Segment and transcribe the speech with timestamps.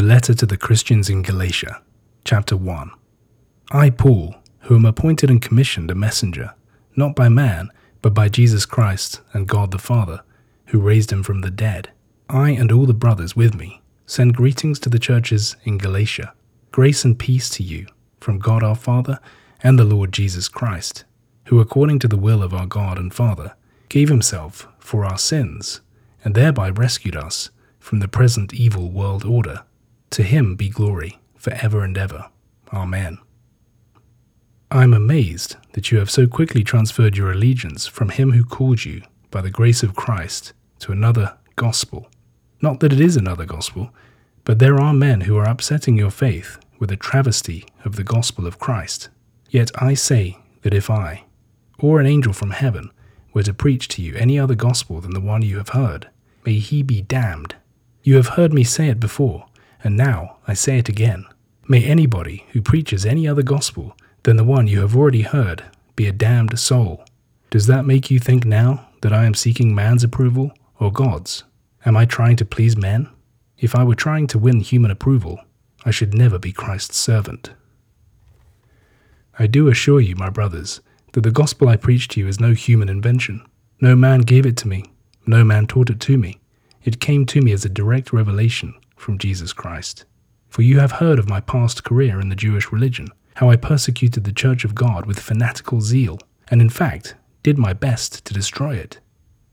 [0.00, 1.82] The Letter to the Christians in Galatia,
[2.24, 2.90] Chapter 1.
[3.70, 6.54] I, Paul, who am appointed and commissioned a messenger,
[6.96, 7.68] not by man,
[8.00, 10.22] but by Jesus Christ and God the Father,
[10.68, 11.90] who raised him from the dead,
[12.30, 16.32] I and all the brothers with me send greetings to the churches in Galatia.
[16.72, 17.86] Grace and peace to you
[18.20, 19.20] from God our Father
[19.62, 21.04] and the Lord Jesus Christ,
[21.48, 23.54] who, according to the will of our God and Father,
[23.90, 25.82] gave himself for our sins,
[26.24, 29.62] and thereby rescued us from the present evil world order.
[30.10, 32.30] To him be glory for ever and ever.
[32.72, 33.18] Amen.
[34.70, 38.84] I am amazed that you have so quickly transferred your allegiance from him who called
[38.84, 42.08] you by the grace of Christ to another gospel.
[42.60, 43.90] Not that it is another gospel,
[44.44, 48.46] but there are men who are upsetting your faith with a travesty of the gospel
[48.46, 49.08] of Christ.
[49.48, 51.24] Yet I say that if I,
[51.78, 52.90] or an angel from heaven,
[53.32, 56.08] were to preach to you any other gospel than the one you have heard,
[56.44, 57.54] may he be damned.
[58.02, 59.46] You have heard me say it before,
[59.82, 61.24] and now I say it again.
[61.68, 65.64] May anybody who preaches any other gospel than the one you have already heard
[65.96, 67.04] be a damned soul.
[67.50, 71.44] Does that make you think now that I am seeking man's approval or God's?
[71.86, 73.08] Am I trying to please men?
[73.58, 75.40] If I were trying to win human approval,
[75.84, 77.52] I should never be Christ's servant.
[79.38, 80.80] I do assure you, my brothers,
[81.12, 83.44] that the gospel I preach to you is no human invention.
[83.80, 84.84] No man gave it to me,
[85.26, 86.40] no man taught it to me.
[86.84, 90.04] It came to me as a direct revelation from Jesus Christ.
[90.48, 94.24] For you have heard of my past career in the Jewish religion, how I persecuted
[94.24, 98.74] the church of God with fanatical zeal, and in fact, did my best to destroy
[98.74, 99.00] it.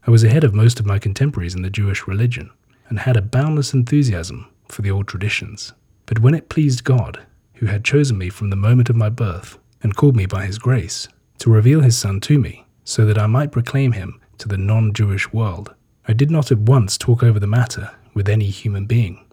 [0.05, 2.49] I was ahead of most of my contemporaries in the Jewish religion,
[2.89, 5.73] and had a boundless enthusiasm for the old traditions.
[6.05, 7.25] But when it pleased God,
[7.55, 10.57] who had chosen me from the moment of my birth, and called me by his
[10.57, 11.07] grace,
[11.39, 14.93] to reveal his Son to me, so that I might proclaim him to the non
[14.93, 15.73] Jewish world,
[16.07, 19.23] I did not at once talk over the matter with any human being.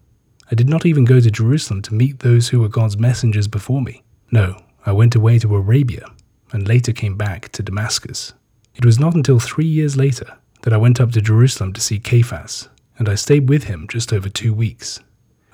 [0.50, 3.80] I did not even go to Jerusalem to meet those who were God's messengers before
[3.80, 4.02] me.
[4.30, 6.06] No, I went away to Arabia
[6.52, 8.34] and later came back to Damascus.
[8.74, 12.00] It was not until three years later that I went up to Jerusalem to see
[12.00, 12.68] Cephas,
[12.98, 15.00] and I stayed with him just over two weeks.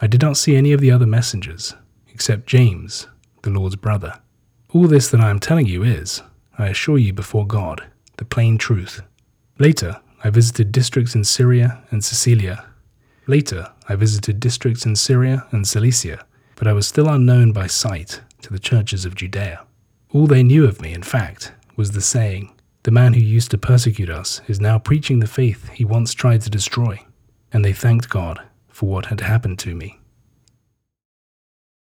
[0.01, 1.75] I did not see any of the other messengers,
[2.09, 3.07] except James,
[3.43, 4.21] the Lord's brother.
[4.71, 6.23] All this that I am telling you is,
[6.59, 7.85] I assure you before God,
[8.17, 9.03] the plain truth.
[9.59, 12.70] Later, I visited districts in Syria and Cilicia.
[13.27, 16.25] Later, I visited districts in Syria and Cilicia,
[16.57, 19.65] but I was still unknown by sight to the churches of Judea.
[20.13, 23.59] All they knew of me, in fact, was the saying, The man who used to
[23.59, 27.05] persecute us is now preaching the faith he once tried to destroy.
[27.53, 30.00] And they thanked God for what had happened to me.